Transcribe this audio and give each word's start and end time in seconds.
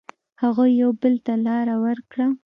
هغوی 0.41 0.71
یو 0.81 0.91
بل 1.01 1.13
ته 1.25 1.33
لاره 1.45 1.75
ورکړه. 1.85 2.27